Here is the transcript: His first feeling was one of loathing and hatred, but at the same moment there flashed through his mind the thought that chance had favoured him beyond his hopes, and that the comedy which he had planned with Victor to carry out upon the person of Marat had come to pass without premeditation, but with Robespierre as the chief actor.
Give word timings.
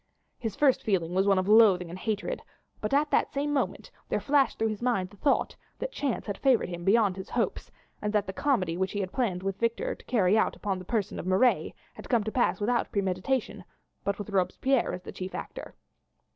His 0.39 0.55
first 0.55 0.81
feeling 0.81 1.13
was 1.13 1.27
one 1.27 1.37
of 1.37 1.47
loathing 1.47 1.91
and 1.91 1.99
hatred, 1.99 2.41
but 2.79 2.91
at 2.91 3.11
the 3.11 3.23
same 3.31 3.53
moment 3.53 3.91
there 4.09 4.19
flashed 4.19 4.57
through 4.57 4.69
his 4.69 4.81
mind 4.81 5.11
the 5.11 5.17
thought 5.17 5.55
that 5.77 5.91
chance 5.91 6.25
had 6.25 6.39
favoured 6.39 6.69
him 6.69 6.83
beyond 6.83 7.15
his 7.15 7.29
hopes, 7.29 7.69
and 8.01 8.11
that 8.11 8.25
the 8.25 8.33
comedy 8.33 8.75
which 8.77 8.93
he 8.93 8.99
had 8.99 9.11
planned 9.13 9.43
with 9.43 9.59
Victor 9.59 9.93
to 9.93 10.05
carry 10.05 10.35
out 10.35 10.55
upon 10.55 10.79
the 10.79 10.85
person 10.85 11.19
of 11.19 11.27
Marat 11.27 11.73
had 11.93 12.09
come 12.09 12.23
to 12.23 12.31
pass 12.31 12.59
without 12.59 12.91
premeditation, 12.91 13.63
but 14.03 14.17
with 14.17 14.31
Robespierre 14.31 14.91
as 14.91 15.03
the 15.03 15.11
chief 15.11 15.35
actor. 15.35 15.75